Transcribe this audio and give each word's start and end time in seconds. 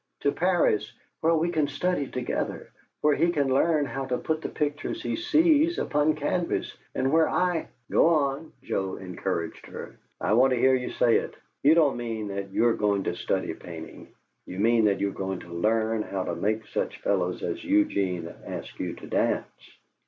To 0.21 0.31
Paris, 0.31 0.91
where 1.19 1.35
we 1.35 1.51
can 1.51 1.67
study 1.67 2.07
together, 2.07 2.71
where 3.01 3.13
he 3.13 3.29
can 3.29 3.53
learn 3.53 3.85
how 3.85 4.05
to 4.07 4.17
put 4.17 4.41
the 4.41 4.49
pictures 4.49 5.03
he 5.03 5.15
sees 5.15 5.77
upon 5.77 6.15
canvas, 6.15 6.75
and 6.95 7.11
where 7.11 7.29
I" 7.29 7.67
"Go 7.91 8.07
on," 8.07 8.51
Joe 8.63 8.95
encouraged 8.95 9.67
her. 9.67 9.99
"I 10.19 10.33
want 10.33 10.53
to 10.53 10.59
hear 10.59 10.73
you 10.73 10.89
say 10.89 11.17
it. 11.17 11.35
You 11.61 11.75
don't 11.75 11.97
mean 11.97 12.29
that 12.29 12.49
you're 12.51 12.73
going 12.77 13.03
to 13.03 13.15
study 13.15 13.53
painting; 13.53 14.07
you 14.47 14.57
mean 14.57 14.85
that 14.85 14.99
you're 14.99 15.11
going 15.11 15.41
to 15.41 15.53
learn 15.53 16.01
how 16.01 16.23
to 16.23 16.33
make 16.33 16.65
such 16.69 16.99
fellows 17.01 17.43
as 17.43 17.63
Eugene 17.63 18.33
ask 18.47 18.79
you 18.79 18.95
to 18.95 19.05
dance. 19.05 19.53